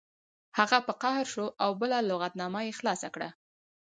[0.57, 3.29] هغه په قهر شو او بله لغتنامه یې خلاصه کړه